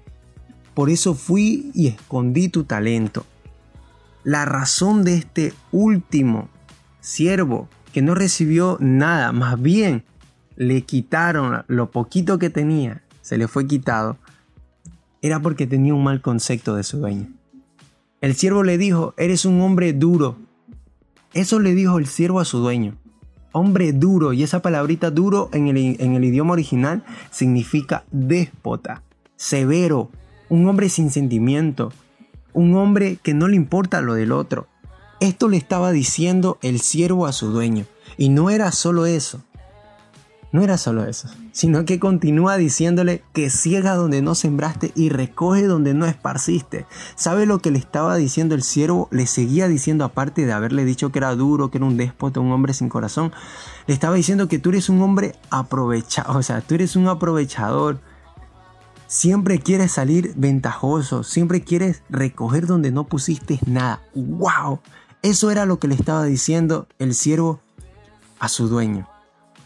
Por 0.75 0.91
eso 0.91 1.15
fui 1.15 1.71
y 1.75 1.89
escondí 1.89 2.49
tu 2.49 2.65
talento 2.65 3.25
la 4.25 4.45
razón 4.45 5.05
de 5.05 5.15
este 5.15 5.55
último 5.73 6.49
siervo 7.01 7.69
que 7.93 8.03
no 8.03 8.15
recibió 8.15 8.77
nada, 8.81 9.33
más 9.33 9.61
bien 9.61 10.05
le 10.57 10.83
quitaron 10.83 11.65
lo 11.69 11.91
poquito 11.91 12.39
que 12.39 12.51
tenía, 12.51 13.03
se 13.23 13.39
le 13.39 13.49
fue 13.49 13.67
quitado, 13.67 14.19
era 15.23 15.41
porque 15.41 15.67
tenía 15.67 15.95
un 15.95 16.05
mal 16.05 16.21
concepto 16.21 16.75
de 16.75 16.83
su 16.83 16.99
dueño. 16.99 17.29
El 18.21 18.35
siervo 18.35 18.65
le 18.65 18.79
dijo, 18.79 19.15
eres 19.17 19.45
un 19.45 19.61
hombre 19.61 19.93
duro. 19.93 20.37
Eso 21.35 21.61
le 21.61 21.75
dijo 21.75 21.99
el 21.99 22.07
siervo 22.07 22.41
a 22.41 22.45
su 22.45 22.59
dueño. 22.59 22.97
Hombre 23.53 23.93
duro, 23.93 24.33
y 24.33 24.43
esa 24.43 24.61
palabrita 24.61 25.11
duro 25.11 25.49
en 25.53 25.69
el, 25.69 25.97
en 26.01 26.15
el 26.15 26.25
idioma 26.25 26.53
original 26.53 27.05
significa 27.31 28.05
déspota, 28.11 29.03
severo, 29.37 30.11
un 30.49 30.69
hombre 30.69 30.89
sin 30.89 31.11
sentimiento, 31.11 31.93
un 32.59 32.75
hombre 32.77 33.19
que 33.23 33.35
no 33.35 33.47
le 33.47 33.57
importa 33.57 34.01
lo 34.01 34.15
del 34.15 34.33
otro. 34.33 34.67
Esto 35.21 35.49
le 35.49 35.57
estaba 35.57 35.93
diciendo 35.93 36.59
el 36.61 36.81
siervo 36.81 37.27
a 37.27 37.33
su 37.33 37.51
dueño. 37.51 37.87
Y 38.17 38.31
no 38.31 38.51
era 38.51 38.73
solo 38.73 39.07
eso. 39.07 39.43
No 40.51 40.63
era 40.63 40.79
solo 40.79 41.05
eso, 41.05 41.29
sino 41.53 41.85
que 41.85 42.01
continúa 42.01 42.57
diciéndole 42.57 43.23
que 43.35 43.51
ciega 43.51 43.95
donde 43.95 44.23
no 44.23 44.35
sembraste 44.35 44.93
y 44.95 45.11
recoge 45.11 45.67
donde 45.67 45.93
no 45.93 46.07
esparciste. 46.07 46.87
¿Sabe 47.17 47.45
lo 47.45 47.59
que 47.59 47.71
le 47.71 47.79
estaba 47.79 48.17
diciendo 48.17 48.55
el 48.55 48.63
siervo? 48.63 49.09
Le 49.11 49.27
seguía 49.27 49.69
diciendo, 49.69 50.07
aparte 50.07 50.47
de 50.47 50.53
haberle 50.55 50.87
dicho 50.87 51.13
que 51.13 51.19
era 51.19 51.35
duro, 51.35 51.71
que 51.71 51.77
era 51.77 51.85
un 51.85 51.99
déspota, 51.99 52.41
un 52.41 52.51
hombre 52.51 52.73
sin 52.73 52.89
corazón, 52.89 53.31
le 53.87 53.93
estaba 53.93 54.15
diciendo 54.15 54.49
que 54.49 54.59
tú 54.59 54.71
eres 54.71 54.89
un 54.89 55.03
hombre 55.03 55.35
aprovechado, 55.51 56.39
o 56.39 56.43
sea, 56.43 56.63
tú 56.63 56.77
eres 56.77 56.97
un 56.97 57.09
aprovechador, 57.09 58.01
Siempre 59.09 59.59
quieres 59.59 59.93
salir 59.93 60.35
ventajoso, 60.37 61.25
siempre 61.25 61.63
quieres 61.63 62.03
recoger 62.11 62.67
donde 62.67 62.91
no 62.91 63.05
pusiste 63.05 63.59
nada. 63.67 64.03
¡Wow! 64.15 64.81
Eso 65.23 65.51
era 65.51 65.65
lo 65.65 65.79
que 65.79 65.89
le 65.89 65.95
estaba 65.95 66.25
diciendo 66.25 66.87
el 66.99 67.15
siervo 67.15 67.63
a 68.39 68.51
su 68.51 68.69
dueño. 68.69 69.09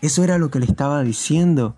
Eso 0.00 0.22
era 0.22 0.38
lo 0.38 0.48
que 0.48 0.60
le 0.60 0.66
estaba 0.66 1.02
diciendo. 1.02 1.74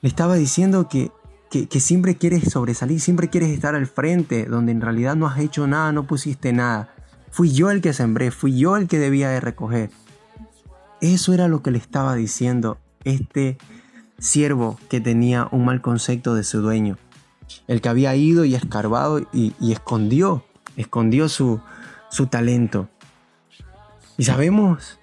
Le 0.00 0.08
estaba 0.08 0.34
diciendo 0.34 0.88
que, 0.88 1.12
que, 1.50 1.78
siempre 1.78 2.16
quieres 2.16 2.50
sobresalir, 2.50 3.00
siempre 3.00 3.30
quieres 3.30 3.50
estar 3.50 3.76
al 3.76 3.86
frente, 3.86 4.46
donde 4.46 4.72
en 4.72 4.80
realidad 4.80 5.14
no 5.14 5.28
has 5.28 5.38
hecho 5.38 5.68
nada, 5.68 5.92
no 5.92 6.08
pusiste 6.08 6.52
nada. 6.52 6.92
Fui 7.30 7.52
yo 7.52 7.70
el 7.70 7.80
que 7.80 7.92
sembré, 7.92 8.32
fui 8.32 8.58
yo 8.58 8.76
el 8.76 8.88
que 8.88 8.98
debía 8.98 9.30
de 9.30 9.38
recoger. 9.38 9.90
Eso 11.00 11.32
era 11.32 11.46
lo 11.46 11.62
que 11.62 11.70
le 11.70 11.78
estaba 11.78 12.16
diciendo 12.16 12.78
este 13.04 13.56
siervo 14.18 14.78
que 14.88 15.00
tenía 15.00 15.48
un 15.50 15.64
mal 15.64 15.80
concepto 15.80 16.34
de 16.34 16.44
su 16.44 16.60
dueño. 16.60 16.96
El 17.66 17.80
que 17.80 17.88
había 17.88 18.14
ido 18.16 18.44
y 18.44 18.54
escarbado 18.54 19.20
y, 19.32 19.54
escondió, 19.72 20.44
escondió 20.76 21.28
su, 21.28 21.60
su 22.10 22.26
talento. 22.26 22.88
Y 24.18 24.24
sabemos, 24.24 24.98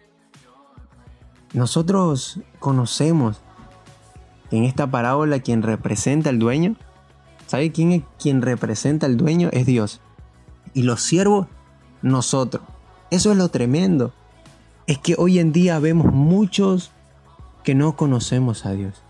nosotros 1.53 2.39
conocemos 2.59 3.39
en 4.51 4.63
esta 4.63 4.89
parábola 4.89 5.39
quien 5.39 5.61
representa 5.61 6.29
al 6.29 6.39
dueño. 6.39 6.75
¿Sabe 7.47 7.71
quién 7.71 7.91
es 7.91 8.03
quien 8.19 8.41
representa 8.41 9.05
al 9.05 9.17
dueño? 9.17 9.49
Es 9.51 9.65
Dios. 9.65 10.01
Y 10.73 10.83
los 10.83 11.01
siervos, 11.01 11.47
nosotros. 12.01 12.63
Eso 13.11 13.31
es 13.31 13.37
lo 13.37 13.49
tremendo. 13.49 14.11
Es 14.87 14.97
que 14.97 15.15
hoy 15.17 15.39
en 15.39 15.51
día 15.51 15.77
vemos 15.79 16.11
muchos 16.11 16.91
que 17.63 17.75
no 17.75 17.95
conocemos 17.95 18.65
a 18.65 18.71
Dios. 18.71 19.02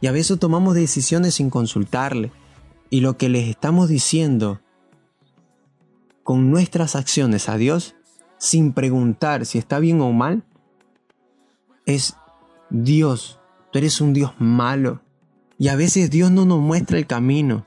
Y 0.00 0.06
a 0.06 0.12
veces 0.12 0.38
tomamos 0.38 0.74
decisiones 0.74 1.34
sin 1.34 1.50
consultarle. 1.50 2.32
Y 2.88 3.00
lo 3.00 3.16
que 3.16 3.28
les 3.28 3.48
estamos 3.48 3.88
diciendo 3.88 4.60
con 6.22 6.50
nuestras 6.50 6.96
acciones 6.96 7.48
a 7.48 7.56
Dios, 7.56 7.94
sin 8.38 8.72
preguntar 8.72 9.46
si 9.46 9.58
está 9.58 9.78
bien 9.78 10.00
o 10.00 10.12
mal, 10.12 10.44
es 11.86 12.16
Dios. 12.70 13.38
Tú 13.72 13.78
eres 13.78 14.00
un 14.00 14.12
Dios 14.12 14.32
malo. 14.38 15.02
Y 15.58 15.68
a 15.68 15.76
veces 15.76 16.10
Dios 16.10 16.30
no 16.30 16.46
nos 16.46 16.60
muestra 16.60 16.98
el 16.98 17.06
camino. 17.06 17.66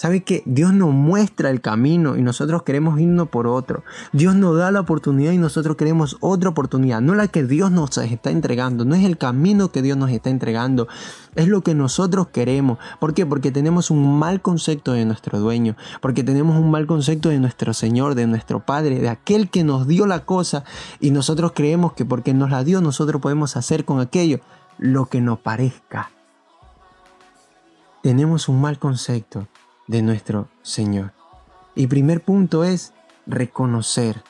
¿Sabe 0.00 0.22
que 0.22 0.42
Dios 0.46 0.72
nos 0.72 0.94
muestra 0.94 1.50
el 1.50 1.60
camino 1.60 2.16
y 2.16 2.22
nosotros 2.22 2.62
queremos 2.62 2.98
irnos 2.98 3.28
por 3.28 3.46
otro? 3.46 3.84
Dios 4.14 4.34
nos 4.34 4.56
da 4.56 4.70
la 4.70 4.80
oportunidad 4.80 5.32
y 5.32 5.36
nosotros 5.36 5.76
queremos 5.76 6.16
otra 6.20 6.48
oportunidad. 6.48 7.02
No 7.02 7.14
la 7.14 7.28
que 7.28 7.44
Dios 7.44 7.70
nos 7.70 7.98
está 7.98 8.30
entregando, 8.30 8.86
no 8.86 8.94
es 8.94 9.04
el 9.04 9.18
camino 9.18 9.70
que 9.70 9.82
Dios 9.82 9.98
nos 9.98 10.08
está 10.08 10.30
entregando, 10.30 10.88
es 11.34 11.48
lo 11.48 11.60
que 11.60 11.74
nosotros 11.74 12.28
queremos. 12.28 12.78
¿Por 12.98 13.12
qué? 13.12 13.26
Porque 13.26 13.52
tenemos 13.52 13.90
un 13.90 14.18
mal 14.18 14.40
concepto 14.40 14.92
de 14.92 15.04
nuestro 15.04 15.38
dueño, 15.38 15.76
porque 16.00 16.24
tenemos 16.24 16.56
un 16.56 16.70
mal 16.70 16.86
concepto 16.86 17.28
de 17.28 17.38
nuestro 17.38 17.74
Señor, 17.74 18.14
de 18.14 18.26
nuestro 18.26 18.60
Padre, 18.60 19.00
de 19.00 19.10
aquel 19.10 19.50
que 19.50 19.64
nos 19.64 19.86
dio 19.86 20.06
la 20.06 20.24
cosa 20.24 20.64
y 20.98 21.10
nosotros 21.10 21.52
creemos 21.54 21.92
que 21.92 22.06
porque 22.06 22.32
nos 22.32 22.48
la 22.48 22.64
dio 22.64 22.80
nosotros 22.80 23.20
podemos 23.20 23.54
hacer 23.54 23.84
con 23.84 24.00
aquello 24.00 24.40
lo 24.78 25.04
que 25.10 25.20
nos 25.20 25.40
parezca. 25.40 26.10
Tenemos 28.02 28.48
un 28.48 28.62
mal 28.62 28.78
concepto 28.78 29.46
de 29.90 30.02
nuestro 30.02 30.48
Señor. 30.62 31.12
Y 31.74 31.88
primer 31.88 32.22
punto 32.22 32.62
es 32.62 32.92
reconocer, 33.26 34.22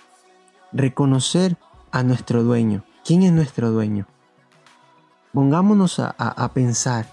reconocer 0.73 1.59
a 1.91 2.03
nuestro 2.03 2.43
dueño. 2.43 2.83
¿Quién 3.05 3.23
es 3.23 3.33
nuestro 3.33 3.71
dueño? 3.71 4.07
Pongámonos 5.35 5.99
a, 6.01 6.51
pensar, 6.55 7.07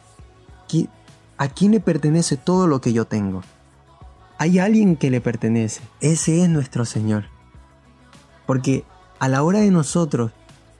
¿a 1.38 1.48
quién 1.50 1.74
le 1.74 1.82
pertenece 1.82 2.38
todo 2.38 2.68
lo 2.68 2.80
que 2.80 2.94
yo 2.94 3.06
tengo? 3.06 3.44
Hay 4.38 4.60
alguien 4.60 4.96
que 4.96 5.12
le 5.12 5.20
pertenece, 5.20 5.82
ese 6.00 6.42
es 6.42 6.50
nuestro 6.50 6.86
Señor. 6.86 7.26
Porque 8.46 8.86
a 9.20 9.28
la 9.28 9.44
hora 9.44 9.60
de 9.60 9.72
nosotros 9.72 10.32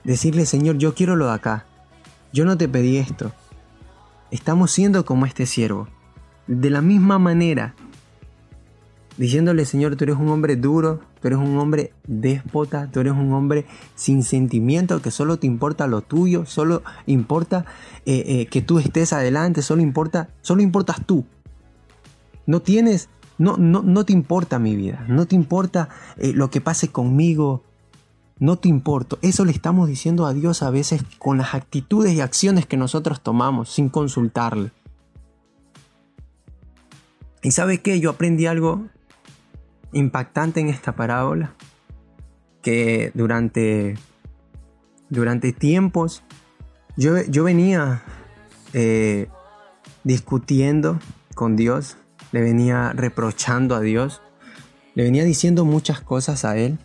decirle, 0.04 0.46
Señor, 0.46 0.78
yo 0.78 0.94
quiero 0.94 1.16
lo 1.16 1.26
de 1.26 1.34
acá, 1.34 1.66
yo 2.32 2.46
no 2.46 2.56
te 2.56 2.66
pedí 2.66 2.96
esto, 2.96 3.32
estamos 4.30 4.70
siendo 4.70 5.04
como 5.04 5.26
este 5.26 5.44
siervo 5.44 5.86
de 6.48 6.70
la 6.70 6.80
misma 6.80 7.18
manera, 7.18 7.74
diciéndole, 9.18 9.64
Señor, 9.66 9.94
tú 9.96 10.04
eres 10.04 10.16
un 10.16 10.28
hombre 10.28 10.56
duro, 10.56 11.00
tú 11.20 11.28
eres 11.28 11.38
un 11.38 11.58
hombre 11.58 11.92
déspota, 12.06 12.90
tú 12.90 13.00
eres 13.00 13.12
un 13.12 13.32
hombre 13.32 13.66
sin 13.94 14.22
sentimiento, 14.22 15.00
que 15.02 15.10
solo 15.10 15.38
te 15.38 15.46
importa 15.46 15.86
lo 15.86 16.00
tuyo, 16.00 16.46
solo 16.46 16.82
importa 17.06 17.66
eh, 18.06 18.24
eh, 18.26 18.46
que 18.46 18.62
tú 18.62 18.78
estés 18.78 19.12
adelante, 19.12 19.62
solo 19.62 19.82
importa, 19.82 20.30
solo 20.40 20.62
importas 20.62 21.04
tú. 21.04 21.26
No 22.46 22.62
tienes, 22.62 23.10
no, 23.36 23.56
no, 23.58 23.82
no 23.82 24.04
te 24.04 24.14
importa 24.14 24.58
mi 24.58 24.74
vida, 24.74 25.04
no 25.06 25.26
te 25.26 25.36
importa 25.36 25.90
eh, 26.16 26.32
lo 26.32 26.50
que 26.50 26.62
pase 26.62 26.88
conmigo, 26.88 27.62
no 28.38 28.56
te 28.56 28.68
importo. 28.68 29.18
Eso 29.20 29.44
le 29.44 29.52
estamos 29.52 29.88
diciendo 29.88 30.24
a 30.24 30.32
Dios 30.32 30.62
a 30.62 30.70
veces 30.70 31.02
con 31.18 31.36
las 31.38 31.54
actitudes 31.54 32.14
y 32.14 32.20
acciones 32.20 32.64
que 32.66 32.76
nosotros 32.76 33.20
tomamos 33.20 33.68
sin 33.68 33.90
consultarle. 33.90 34.70
Y 37.48 37.52
sabes 37.52 37.80
qué, 37.80 37.98
yo 37.98 38.10
aprendí 38.10 38.44
algo 38.44 38.88
impactante 39.94 40.60
en 40.60 40.68
esta 40.68 40.94
parábola, 40.94 41.54
que 42.60 43.10
durante, 43.14 43.96
durante 45.08 45.54
tiempos 45.54 46.22
yo, 46.98 47.22
yo 47.22 47.44
venía 47.44 48.02
eh, 48.74 49.28
discutiendo 50.04 51.00
con 51.34 51.56
Dios, 51.56 51.96
le 52.32 52.42
venía 52.42 52.92
reprochando 52.92 53.74
a 53.74 53.80
Dios, 53.80 54.20
le 54.94 55.04
venía 55.04 55.24
diciendo 55.24 55.64
muchas 55.64 56.02
cosas 56.02 56.44
a 56.44 56.58
Él 56.58 56.78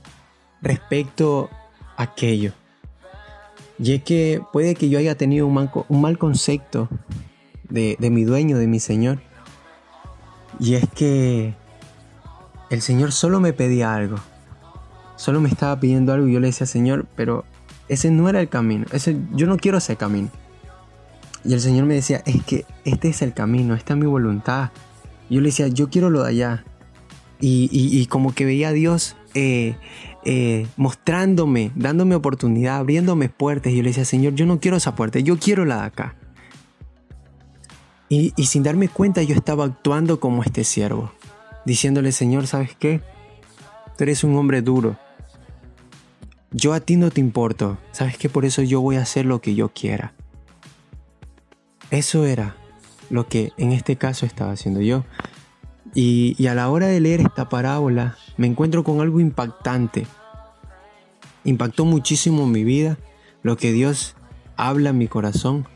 respecto 0.61 1.49
a 1.97 2.03
aquello. 2.03 2.53
Y 3.79 3.95
es 3.95 4.03
que 4.03 4.41
puede 4.53 4.75
que 4.75 4.87
yo 4.87 4.97
haya 4.97 5.17
tenido 5.17 5.45
un 5.45 6.01
mal, 6.01 6.17
concepto 6.17 6.87
de, 7.67 7.97
de 7.99 8.09
mi 8.09 8.23
dueño, 8.23 8.57
de 8.57 8.67
mi 8.67 8.79
Señor 8.79 9.19
y 10.59 10.75
es 10.75 10.87
que 10.89 11.53
el 12.69 12.81
Señor 12.81 13.11
solo 13.11 13.39
me 13.39 13.53
pedía 13.53 13.93
algo. 13.93 14.17
Solo 15.15 15.41
me 15.41 15.49
estaba 15.49 15.79
pidiendo 15.79 16.11
algo 16.13 16.27
y 16.27 16.33
yo 16.33 16.39
le 16.39 16.47
decía, 16.47 16.67
Señor, 16.67 17.05
pero 17.15 17.45
ese 17.87 18.11
no 18.11 18.29
era 18.29 18.41
el 18.41 18.49
camino. 18.49 18.85
Ese, 18.91 19.17
yo 19.33 19.47
no 19.47 19.57
quiero 19.57 19.77
ese 19.77 19.95
camino. 19.95 20.29
Y 21.45 21.53
el 21.53 21.61
Señor 21.61 21.85
me 21.85 21.93
decía, 21.95 22.21
es 22.25 22.43
que 22.43 22.65
este 22.85 23.09
es 23.09 23.21
el 23.21 23.33
camino, 23.33 23.75
esta 23.75 23.93
es 23.93 23.99
mi 23.99 24.05
voluntad. 24.05 24.71
Y 25.29 25.35
yo 25.35 25.41
le 25.41 25.49
decía, 25.49 25.67
yo 25.67 25.89
quiero 25.89 26.09
lo 26.09 26.23
de 26.23 26.29
allá. 26.29 26.65
Y, 27.45 28.05
como 28.07 28.33
que 28.33 28.45
veía 28.45 28.69
a 28.69 28.71
Dios 28.71 29.17
eh, 29.33 29.75
eh, 30.23 30.65
mostrándome, 30.77 31.71
dándome 31.75 32.15
oportunidad, 32.15 32.77
abriéndome 32.77 33.27
puertas. 33.27 33.73
Y 33.73 33.77
yo 33.77 33.83
le 33.83 33.89
decía, 33.89 34.05
Señor, 34.05 34.33
yo 34.35 34.45
no 34.45 34.61
quiero 34.61 34.77
esa 34.77 34.95
puerta, 34.95 35.19
yo 35.19 35.37
quiero 35.37 35.65
la 35.65 35.81
de 35.81 35.83
acá. 35.83 36.15
Y, 38.13 38.45
sin 38.45 38.61
darme 38.61 38.89
cuenta 38.89 39.23
yo 39.23 39.33
estaba 39.33 39.65
actuando 39.65 40.19
como 40.19 40.43
este 40.43 40.63
siervo, 40.63 41.11
diciéndole, 41.65 42.11
Señor, 42.11 42.45
¿sabes 42.45 42.75
qué? 42.75 43.01
Tú 43.97 44.03
eres 44.03 44.23
un 44.23 44.35
hombre 44.35 44.61
duro. 44.61 44.97
Yo 46.51 46.73
a 46.73 46.79
ti 46.79 46.95
no 46.95 47.09
te 47.09 47.21
importo. 47.21 47.79
¿Sabes 47.91 48.19
qué? 48.19 48.29
Por 48.29 48.45
eso 48.45 48.61
yo 48.61 48.81
voy 48.81 48.97
a 48.97 49.01
hacer 49.01 49.25
lo 49.25 49.41
que 49.41 49.55
yo 49.55 49.69
quiera. 49.69 50.13
Eso 51.89 52.25
era 52.27 52.55
lo 53.09 53.27
que 53.27 53.51
en 53.57 53.71
este 53.71 53.95
caso 53.95 54.27
estaba 54.27 54.51
haciendo 54.51 54.81
yo. 54.81 55.05
Y, 55.95 56.35
y, 56.37 56.45
a 56.45 56.53
la 56.53 56.69
hora 56.69 56.85
de 56.85 56.99
leer 56.99 57.21
esta 57.21 57.49
parábola 57.49 58.15
me 58.37 58.45
encuentro 58.45 58.83
con 58.83 59.01
algo 59.01 59.21
impactante. 59.21 60.05
Impactó 61.45 61.83
muchísimo 61.83 62.45
mi 62.45 62.63
vida, 62.63 62.99
lo 63.41 63.57
que 63.57 63.71
Dios 63.71 64.15
habla 64.55 64.91
en 64.91 64.99
mi 64.99 65.07
corazón. 65.07 65.67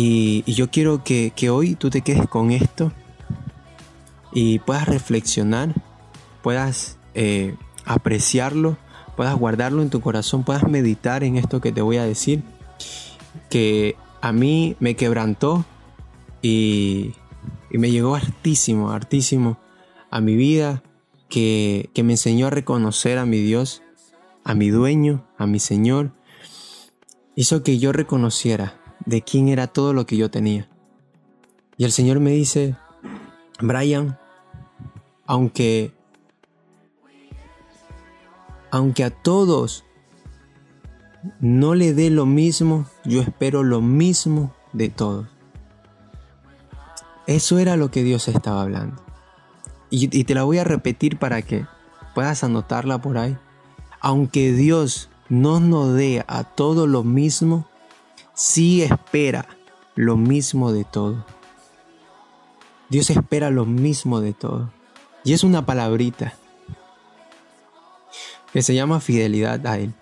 Y, 0.00 0.44
yo 0.46 0.70
quiero 0.70 1.02
que, 1.02 1.32
hoy 1.50 1.74
tú 1.74 1.90
te 1.90 2.02
quedes 2.02 2.28
con 2.28 2.52
esto 2.52 2.92
y 4.32 4.60
puedas 4.60 4.86
reflexionar, 4.86 5.74
puedas 6.40 6.98
eh, 7.14 7.56
apreciarlo, 7.84 8.78
puedas 9.16 9.34
guardarlo 9.34 9.82
en 9.82 9.90
tu 9.90 10.00
corazón, 10.00 10.44
puedas 10.44 10.62
meditar 10.68 11.24
en 11.24 11.34
esto 11.34 11.60
que 11.60 11.72
te 11.72 11.82
voy 11.82 11.96
a 11.96 12.04
decir, 12.04 12.44
que 13.50 13.96
a 14.20 14.30
mí 14.30 14.76
me 14.78 14.94
quebrantó 14.94 15.64
y, 16.42 17.14
me 17.72 17.90
llegó 17.90 18.14
hartísimo, 18.14 18.92
hartísimo 18.92 19.58
a 20.12 20.20
mi 20.20 20.36
vida, 20.36 20.84
que, 21.28 21.90
que 21.92 22.04
me 22.04 22.12
enseñó 22.12 22.46
a 22.46 22.50
reconocer 22.50 23.18
a 23.18 23.26
mi 23.26 23.38
Dios, 23.38 23.82
a 24.44 24.54
mi 24.54 24.68
dueño, 24.70 25.26
a 25.38 25.48
mi 25.48 25.58
Señor, 25.58 26.12
hizo 27.34 27.64
que 27.64 27.80
yo 27.80 27.90
reconociera 27.90 28.78
de 29.06 29.22
quién 29.22 29.48
era 29.48 29.66
todo 29.66 29.92
lo 29.92 30.06
que 30.06 30.16
yo 30.16 30.30
tenía. 30.30 30.68
Y 31.76 31.84
el 31.84 31.92
Señor 31.92 32.20
me 32.20 32.30
dice, 32.30 32.76
Brian, 33.60 34.18
aunque 35.26 35.92
aunque 38.70 39.04
a 39.04 39.10
todos 39.10 39.84
no 41.40 41.74
le 41.74 41.94
dé 41.94 42.10
lo 42.10 42.26
mismo, 42.26 42.86
yo 43.04 43.22
espero 43.22 43.62
lo 43.62 43.80
mismo 43.80 44.54
de 44.72 44.88
todos. 44.88 45.26
Eso 47.26 47.58
era 47.58 47.76
lo 47.76 47.90
que 47.90 48.02
Dios 48.02 48.28
estaba 48.28 48.62
hablando. 48.62 49.02
Y, 49.90 50.16
y, 50.16 50.24
te 50.24 50.34
la 50.34 50.44
voy 50.44 50.58
a 50.58 50.64
repetir 50.64 51.18
para 51.18 51.42
que 51.42 51.66
puedas 52.14 52.44
anotarla 52.44 53.00
por 53.00 53.18
ahí. 53.18 53.36
Aunque 54.00 54.52
Dios 54.52 55.08
no 55.28 55.60
nos 55.60 55.94
dé 55.94 56.24
a 56.26 56.44
todos 56.44 56.88
lo 56.88 57.04
mismo, 57.04 57.67
sí 58.38 58.82
espera 58.82 59.48
lo 59.96 60.16
mismo 60.16 60.72
de 60.72 60.84
todo. 60.84 61.26
Dios 62.88 63.10
espera 63.10 63.50
lo 63.50 63.64
mismo 63.66 64.20
de 64.20 64.32
todo. 64.32 64.70
Y 65.24 65.32
es 65.32 65.42
una 65.42 65.66
palabrita 65.66 66.34
que 68.52 68.62
se 68.62 68.76
llama 68.76 69.00
fidelidad 69.00 69.66
a 69.66 69.78
Él. 69.78 69.92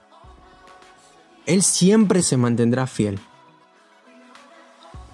Él 1.47 1.62
siempre 1.62 2.21
se 2.21 2.37
mantendrá 2.37 2.87
fiel. 2.87 3.19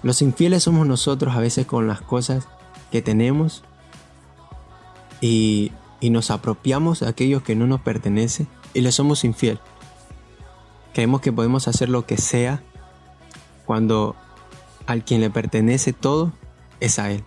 Los 0.03 0.21
infieles 0.21 0.63
somos 0.63 0.85
nosotros 0.85 1.33
a 1.33 1.39
veces 1.39 1.65
con 1.65 1.87
las 1.87 2.01
cosas 2.01 2.49
que 2.91 3.01
tenemos 3.01 3.63
y, 5.21 5.71
nos 6.01 6.29
apropiamos 6.29 6.99
de 6.99 7.07
aquellos 7.07 7.43
que 7.43 7.55
no 7.55 7.65
nos 7.65 7.79
pertenecen 7.79 8.49
y 8.73 8.81
le 8.81 8.91
somos 8.91 9.23
infiel. 9.23 9.61
Creemos 10.93 11.21
que 11.21 11.31
podemos 11.31 11.69
hacer 11.69 11.87
lo 11.87 12.05
que 12.05 12.17
sea 12.17 12.61
cuando 13.65 14.15
al 14.85 15.03
quien 15.03 15.21
le 15.21 15.29
pertenece 15.29 15.93
todo 15.93 16.33
es 16.79 16.99
a 16.99 17.11
Él. 17.11 17.23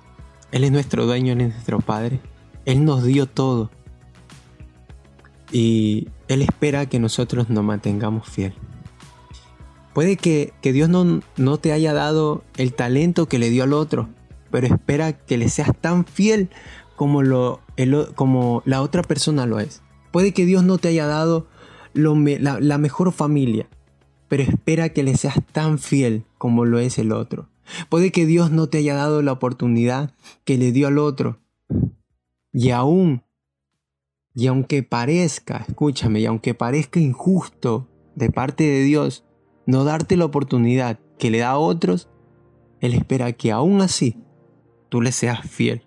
Él 0.53 0.65
es 0.65 0.73
nuestro 0.73 1.07
dueño, 1.07 1.33
Él 1.33 1.41
es 1.41 1.49
nuestro 1.55 1.81
Padre. 1.81 2.21
Él 2.65 2.85
nos 2.85 3.05
dio 3.05 3.27
todo. 3.27 3.71
Y 5.53 6.09
Él 6.29 6.43
espera 6.43 6.87
que 6.87 6.99
nosotros 6.99 7.49
nos 7.51 7.65
mantengamos 7.65 8.29
fiel. 8.29 8.55
Puede 9.95 10.17
que, 10.17 10.53
Dios 10.63 10.91
no, 10.91 11.23
no, 11.37 11.57
te 11.57 11.73
haya 11.73 11.95
dado 11.95 12.45
el 12.59 12.75
talento 12.75 13.29
que 13.29 13.39
le 13.39 13.49
dio 13.49 13.65
al 13.65 13.73
otro, 13.73 14.11
pero 14.51 14.67
espera 14.67 15.15
que 15.15 15.39
le 15.39 15.49
seas 15.49 15.71
tan 15.81 16.05
fiel 16.05 16.51
como, 16.97 17.23
lo, 17.23 17.63
como 18.15 18.63
la 18.67 18.83
otra 18.83 19.03
persona 19.03 19.47
lo 19.47 19.59
es. 19.59 19.81
Puede 20.11 20.35
que 20.35 20.45
Dios 20.45 20.65
no 20.65 20.77
te 20.77 20.89
haya 20.89 21.07
dado 21.07 21.47
la, 21.95 22.61
la 22.61 22.77
mejor 22.77 23.11
familia, 23.11 23.69
pero 24.29 24.43
espera 24.43 24.91
que 24.91 25.03
le 25.03 25.17
seas 25.17 25.39
tan 25.53 25.79
fiel 25.79 26.25
como 26.39 26.65
lo 26.65 26.79
es 26.79 26.99
el 26.99 27.13
otro. 27.13 27.49
Puede 27.89 28.13
que 28.13 28.27
Dios 28.27 28.51
no 28.51 28.69
te 28.69 28.79
haya 28.79 28.95
dado 28.95 29.23
la 29.23 29.33
oportunidad 29.33 30.15
que 30.45 30.57
le 30.57 30.73
dio 30.73 30.89
al 30.89 30.99
otro. 30.99 31.41
Y 32.53 32.71
aún, 32.71 33.23
y 34.35 34.47
aunque 34.47 34.83
parezca, 34.83 35.65
escúchame, 35.69 36.21
y 36.21 36.27
aunque 36.27 36.55
parezca 36.55 37.01
injusto 37.01 37.89
de 38.15 38.31
parte 38.31 38.65
de 38.65 38.83
Dios, 38.83 39.25
no 39.67 39.85
darte 39.85 40.17
la 40.17 40.25
oportunidad 40.25 40.99
que 41.19 41.31
le 41.31 41.39
da 41.39 41.51
a 41.51 41.59
otros, 41.59 42.09
Él 42.81 42.95
espera 42.95 43.33
que 43.33 43.53
aún 43.53 43.81
así 43.81 44.17
tú 44.89 45.01
le 45.01 45.13
seas 45.13 45.41
fiel 45.49 45.83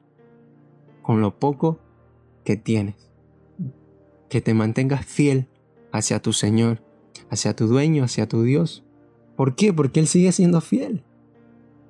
con 1.01 1.21
lo 1.21 1.39
poco 1.39 1.79
que 2.43 2.55
tienes. 2.55 3.09
Que 4.29 4.41
te 4.41 4.53
mantengas 4.53 5.05
fiel 5.05 5.47
hacia 5.91 6.21
tu 6.21 6.33
Señor, 6.33 6.83
hacia 7.29 7.55
tu 7.55 7.67
dueño, 7.67 8.03
hacia 8.03 8.27
tu 8.27 8.43
Dios. 8.43 8.83
¿Por 9.35 9.55
qué? 9.55 9.73
Porque 9.73 9.99
Él 9.99 10.07
sigue 10.07 10.31
siendo 10.31 10.61
fiel. 10.61 11.03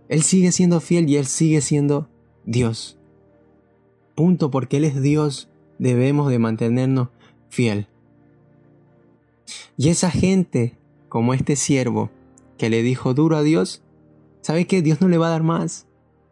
Él 0.08 0.24
sigue 0.24 0.52
siendo 0.52 0.80
fiel 0.80 1.10
y 1.10 1.18
Él 1.18 1.26
sigue 1.26 1.62
siendo 1.62 2.10
Dios. 2.46 2.98
Punto, 4.16 4.52
porque 4.52 4.78
Él 4.78 4.86
es 4.86 5.02
Dios, 5.02 5.50
debemos 5.78 6.30
de 6.30 6.40
mantenernos 6.40 7.10
fiel. 7.50 7.88
Y 9.78 9.90
esa 9.90 10.12
gente 10.12 10.78
como 11.08 11.34
este 11.34 11.56
siervo 11.56 12.12
que 12.58 12.70
le 12.70 12.84
dijo 12.84 13.14
duro 13.14 13.38
a 13.38 13.44
Dios, 13.44 13.82
¿sabe 14.42 14.68
qué? 14.68 14.82
Dios 14.82 15.02
no 15.02 15.08
le 15.08 15.18
va 15.18 15.28
a 15.28 15.32
dar 15.32 15.44
más. 15.44 15.88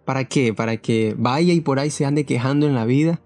¿Para 0.06 0.26
qué? 0.26 0.54
¿Para 0.54 0.78
que 0.78 1.16
vaya 1.18 1.54
y 1.54 1.62
por 1.62 1.80
ahí 1.80 1.90
se 1.90 2.06
ande 2.06 2.26
quejando 2.26 2.68
en 2.68 2.76
la 2.76 2.86
vida? 2.86 3.22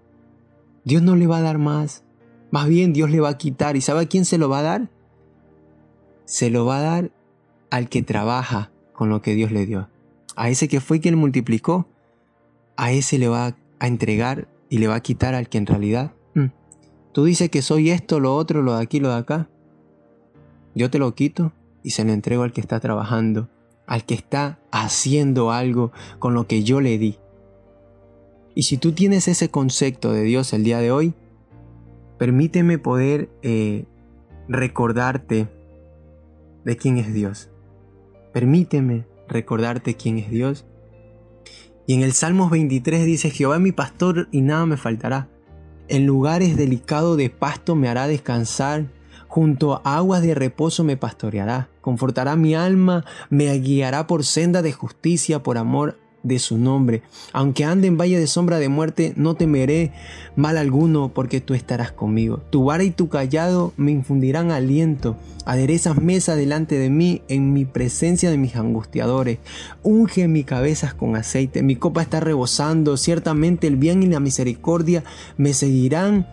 Dios 0.84 1.02
no 1.02 1.16
le 1.16 1.26
va 1.26 1.38
a 1.38 1.42
dar 1.42 1.58
más. 1.58 2.04
Más 2.50 2.68
bien 2.68 2.92
Dios 2.92 3.10
le 3.10 3.20
va 3.20 3.30
a 3.30 3.38
quitar. 3.38 3.76
¿Y 3.76 3.80
sabe 3.80 4.00
a 4.00 4.06
quién 4.06 4.24
se 4.24 4.38
lo 4.38 4.48
va 4.48 4.60
a 4.60 4.62
dar? 4.62 4.90
Se 6.32 6.48
lo 6.48 6.64
va 6.64 6.78
a 6.78 6.80
dar 6.80 7.10
al 7.68 7.90
que 7.90 8.00
trabaja 8.00 8.70
con 8.94 9.10
lo 9.10 9.20
que 9.20 9.34
Dios 9.34 9.52
le 9.52 9.66
dio. 9.66 9.90
A 10.34 10.48
ese 10.48 10.66
que 10.66 10.80
fue 10.80 10.98
quien 10.98 11.18
multiplicó. 11.18 11.86
A 12.74 12.90
ese 12.90 13.18
le 13.18 13.28
va 13.28 13.54
a 13.80 13.86
entregar 13.86 14.48
y 14.70 14.78
le 14.78 14.88
va 14.88 14.94
a 14.94 15.02
quitar 15.02 15.34
al 15.34 15.50
que 15.50 15.58
en 15.58 15.66
realidad... 15.66 16.14
Mm, 16.32 16.46
tú 17.12 17.24
dices 17.24 17.50
que 17.50 17.60
soy 17.60 17.90
esto, 17.90 18.18
lo 18.18 18.34
otro, 18.34 18.62
lo 18.62 18.74
de 18.76 18.82
aquí, 18.82 18.98
lo 18.98 19.10
de 19.10 19.16
acá. 19.16 19.50
Yo 20.74 20.90
te 20.90 20.98
lo 20.98 21.14
quito 21.14 21.52
y 21.82 21.90
se 21.90 22.02
lo 22.02 22.14
entrego 22.14 22.44
al 22.44 22.54
que 22.54 22.62
está 22.62 22.80
trabajando, 22.80 23.50
al 23.86 24.06
que 24.06 24.14
está 24.14 24.58
haciendo 24.70 25.52
algo 25.52 25.92
con 26.18 26.32
lo 26.32 26.46
que 26.46 26.62
yo 26.62 26.80
le 26.80 26.96
di. 26.96 27.18
Y 28.54 28.62
si 28.62 28.78
tú 28.78 28.92
tienes 28.92 29.28
ese 29.28 29.50
concepto 29.50 30.14
de 30.14 30.22
Dios 30.22 30.54
el 30.54 30.64
día 30.64 30.78
de 30.78 30.92
hoy, 30.92 31.12
permíteme 32.16 32.78
poder 32.78 33.28
eh, 33.42 33.84
recordarte 34.48 35.46
de 36.64 36.76
quién 36.76 36.98
es 36.98 37.12
Dios. 37.12 37.50
Permíteme 38.32 39.06
recordarte 39.28 39.94
quién 39.94 40.18
es 40.18 40.30
Dios. 40.30 40.66
Y 41.86 41.94
en 41.94 42.02
el 42.02 42.12
Salmos 42.12 42.50
23 42.50 43.04
dice, 43.04 43.30
Jehová 43.30 43.56
es 43.56 43.60
mi 43.60 43.72
pastor 43.72 44.28
y 44.30 44.40
nada 44.40 44.66
me 44.66 44.76
faltará. 44.76 45.28
En 45.88 46.06
lugares 46.06 46.56
delicados 46.56 47.16
de 47.16 47.28
pasto 47.30 47.74
me 47.74 47.88
hará 47.88 48.06
descansar 48.06 48.86
junto 49.32 49.80
a 49.82 49.96
aguas 49.96 50.20
de 50.20 50.34
reposo 50.34 50.84
me 50.84 50.98
pastoreará, 50.98 51.70
confortará 51.80 52.36
mi 52.36 52.54
alma, 52.54 53.06
me 53.30 53.50
guiará 53.58 54.06
por 54.06 54.26
senda 54.26 54.60
de 54.60 54.72
justicia 54.72 55.42
por 55.42 55.56
amor 55.56 55.98
de 56.22 56.38
su 56.38 56.58
nombre. 56.58 57.02
Aunque 57.32 57.64
ande 57.64 57.88
en 57.88 57.98
valle 57.98 58.18
de 58.18 58.26
sombra 58.26 58.58
de 58.58 58.68
muerte, 58.68 59.12
no 59.16 59.34
temeré 59.34 59.92
mal 60.36 60.56
alguno, 60.56 61.12
porque 61.12 61.40
tú 61.40 61.54
estarás 61.54 61.92
conmigo. 61.92 62.40
Tu 62.50 62.64
vara 62.64 62.84
y 62.84 62.90
tu 62.90 63.08
callado 63.08 63.72
me 63.76 63.90
infundirán 63.92 64.50
aliento. 64.50 65.16
Aderezas 65.44 66.00
mesa 66.00 66.36
delante 66.36 66.78
de 66.78 66.88
mí 66.88 67.22
en 67.28 67.52
mi 67.52 67.64
presencia 67.64 68.30
de 68.30 68.38
mis 68.38 68.56
angustiadores. 68.56 69.38
Unge 69.82 70.28
mi 70.28 70.44
cabeza 70.44 70.94
con 70.96 71.16
aceite, 71.16 71.62
mi 71.62 71.76
copa 71.76 72.02
está 72.02 72.20
rebosando. 72.20 72.96
Ciertamente 72.96 73.66
el 73.66 73.76
bien 73.76 74.02
y 74.02 74.06
la 74.06 74.20
misericordia 74.20 75.02
me 75.36 75.52
seguirán 75.52 76.26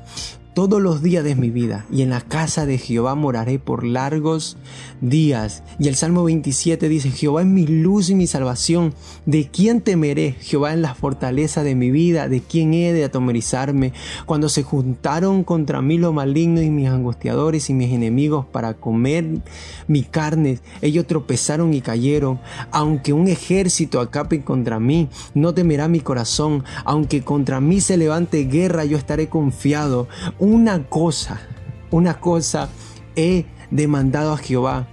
todos 0.53 0.81
los 0.81 1.01
días 1.01 1.23
de 1.23 1.35
mi 1.35 1.49
vida, 1.49 1.85
y 1.91 2.01
en 2.01 2.09
la 2.09 2.21
casa 2.21 2.65
de 2.65 2.77
Jehová 2.77 3.15
moraré 3.15 3.59
por 3.59 3.83
largos 3.83 4.57
días. 4.99 5.63
Y 5.79 5.87
el 5.87 5.95
Salmo 5.95 6.23
27 6.23 6.89
dice, 6.89 7.11
Jehová 7.11 7.41
es 7.41 7.47
mi 7.47 7.65
luz 7.65 8.09
y 8.09 8.15
mi 8.15 8.27
salvación, 8.27 8.93
¿de 9.25 9.47
quién 9.47 9.81
temeré? 9.81 10.35
Jehová 10.41 10.73
es 10.73 10.79
la 10.79 10.95
fortaleza 10.95 11.63
de 11.63 11.75
mi 11.75 11.91
vida, 11.91 12.27
¿de 12.27 12.41
quién 12.41 12.73
he 12.73 12.93
de 12.93 13.05
atomerizarme? 13.05 13.93
Cuando 14.25 14.49
se 14.49 14.63
juntaron 14.63 15.43
contra 15.43 15.81
mí 15.81 15.97
los 15.97 16.13
malignos 16.13 16.63
y 16.63 16.69
mis 16.69 16.89
angustiadores 16.89 17.69
y 17.69 17.73
mis 17.73 17.93
enemigos 17.93 18.45
para 18.45 18.73
comer 18.73 19.25
mi 19.87 20.03
carne, 20.03 20.59
ellos 20.81 21.07
tropezaron 21.07 21.73
y 21.73 21.81
cayeron. 21.81 22.39
Aunque 22.71 23.13
un 23.13 23.27
ejército 23.27 24.01
acape 24.01 24.41
contra 24.43 24.79
mí, 24.79 25.09
no 25.33 25.53
temerá 25.53 25.87
mi 25.87 25.99
corazón. 25.99 26.63
Aunque 26.85 27.21
contra 27.21 27.61
mí 27.61 27.81
se 27.81 27.97
levante 27.97 28.43
guerra, 28.45 28.85
yo 28.85 28.97
estaré 28.97 29.29
confiado 29.29 30.07
una 30.39 30.85
cosa, 30.87 31.39
una 31.91 32.19
cosa 32.19 32.69
he 33.15 33.45
demandado 33.71 34.33
a 34.33 34.37
Jehová. 34.37 34.87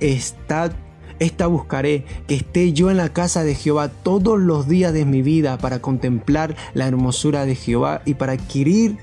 Esta, 0.00 0.72
esta 1.18 1.46
buscaré, 1.46 2.04
que 2.26 2.36
esté 2.36 2.72
yo 2.72 2.90
en 2.90 2.96
la 2.96 3.12
casa 3.12 3.42
de 3.44 3.54
Jehová 3.54 3.88
todos 3.88 4.38
los 4.38 4.68
días 4.68 4.92
de 4.92 5.04
mi 5.04 5.22
vida 5.22 5.58
para 5.58 5.80
contemplar 5.80 6.56
la 6.74 6.86
hermosura 6.86 7.46
de 7.46 7.54
Jehová 7.54 8.02
y 8.04 8.14
para 8.14 8.32
adquirir 8.32 8.98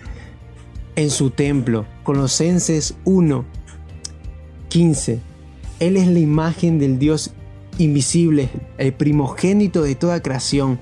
en 0.96 1.10
su 1.10 1.30
templo. 1.30 1.86
Colosenses 2.04 2.96
1, 3.06 3.46
15. 4.70 5.20
Él 5.80 5.98
es 5.98 6.08
la 6.08 6.20
imagen 6.20 6.80
del 6.80 6.98
Dios 6.98 7.34
invisible, 7.78 8.50
el 8.78 8.94
primogénito 8.94 9.84
de 9.84 9.96
toda 9.96 10.22
creación, 10.22 10.80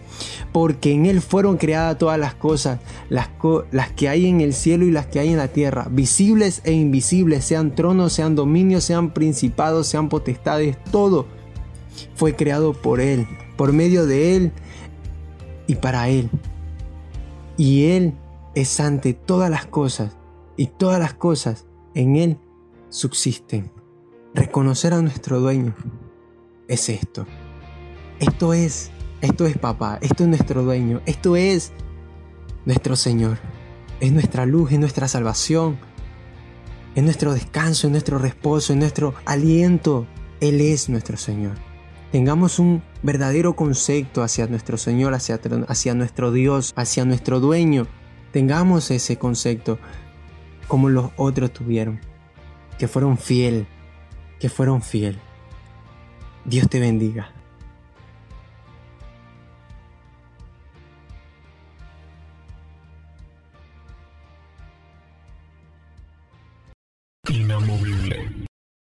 porque 0.52 0.92
en 0.92 1.06
Él 1.06 1.22
fueron 1.22 1.58
creadas 1.58 1.98
todas 1.98 2.20
las 2.20 2.36
cosas, 2.36 2.80
las, 3.10 3.30
las, 3.72 3.92
que 3.92 4.10
hay 4.10 4.28
en 4.28 4.42
el 4.42 4.54
cielo 4.54 4.86
y 4.86 4.92
las 4.92 5.08
que 5.08 5.20
hay 5.20 5.30
en 5.30 5.38
la 5.38 5.50
tierra, 5.50 5.88
visibles 5.90 6.62
e 6.64 6.72
invisibles, 6.72 7.46
sean 7.46 7.76
tronos, 7.76 8.14
sean 8.14 8.36
dominios, 8.36 8.84
sean 8.84 9.14
principados, 9.14 9.88
sean 9.88 10.10
potestades, 10.10 10.78
todo 10.92 11.28
fue 12.16 12.36
creado 12.36 12.74
por 12.74 13.00
Él, 13.00 13.28
por 13.58 13.74
medio 13.74 14.06
de 14.06 14.36
Él 14.36 14.52
y 15.68 15.76
para 15.76 16.10
Él. 16.10 16.30
Y 17.58 17.86
Él 17.86 18.14
es 18.54 18.80
ante 18.80 19.14
todas 19.14 19.50
las 19.50 19.66
cosas, 19.66 20.18
y 20.58 20.68
todas 20.68 21.00
las 21.00 21.14
cosas 21.14 21.66
en 21.94 22.16
Él 22.16 22.38
subsisten. 22.90 23.72
Reconocer 24.34 24.94
a 24.94 25.02
nuestro 25.02 25.40
dueño 25.40 25.76
es 26.68 26.90
esto. 26.90 27.26
Esto 28.20 28.54
es, 28.54 28.92
esto 29.22 29.46
es 29.46 29.58
papá, 29.58 30.00
esto 30.02 30.24
es 30.24 30.30
nuestro 30.30 30.64
dueño, 30.64 31.02
esto 31.06 31.36
es 31.36 31.74
nuestro 32.66 32.96
Señor. 32.96 33.38
Es 34.00 34.12
nuestra 34.12 34.46
luz, 34.46 34.72
es 34.72 34.80
nuestra 34.80 35.08
salvación, 35.08 35.78
es 36.96 37.04
nuestro 37.04 37.34
descanso, 37.34 37.88
es 37.88 37.92
nuestro 37.92 38.18
reposo, 38.18 38.74
es 38.74 38.80
nuestro 38.80 39.14
aliento. 39.26 40.08
Él 40.42 40.60
es 40.60 40.90
nuestro 40.90 41.18
Señor. 41.18 41.54
Tengamos 42.12 42.60
un 42.60 42.84
verdadero 43.04 43.56
concepto 43.56 44.22
hacia 44.22 44.48
nuestro 44.48 44.78
Señor, 44.78 45.14
hacia, 45.14 45.40
hacia 45.68 45.94
nuestro 45.94 46.32
Dios, 46.32 46.74
hacia 46.76 47.06
nuestro 47.06 47.40
dueño. 47.40 47.88
Tengamos 48.32 48.92
ese 48.92 49.18
concepto 49.18 49.80
como 50.68 50.90
los 50.90 51.12
otros 51.18 51.52
tuvieron, 51.52 52.00
que 52.78 52.88
fueron 52.88 53.18
fiel, 53.18 53.68
que 54.40 54.50
fueron 54.50 54.82
fiel. 54.82 55.20
Dios 56.46 56.70
te 56.70 56.80
bendiga. 56.80 57.35